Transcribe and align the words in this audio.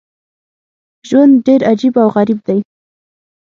ژوند 1.07 1.33
ډېر 1.47 1.61
عجیب 1.71 1.93
او 2.01 2.07
غریب 2.15 2.39
دی. 2.47 2.59